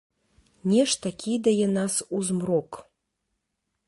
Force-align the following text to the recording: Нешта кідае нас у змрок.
Нешта 0.71 1.11
кідае 1.23 1.67
нас 1.77 1.93
у 2.21 2.21
змрок. 2.31 2.81